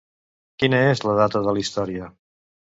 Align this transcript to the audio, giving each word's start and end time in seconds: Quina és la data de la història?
Quina 0.63 0.79
és 0.95 1.05
la 1.09 1.15
data 1.21 1.43
de 1.45 1.55
la 1.59 1.65
història? 1.67 2.13